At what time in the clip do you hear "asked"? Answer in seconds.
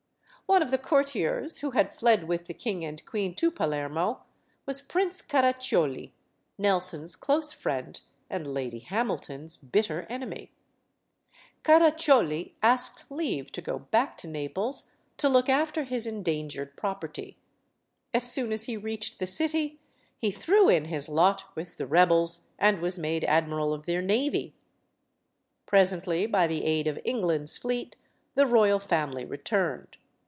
12.61-13.09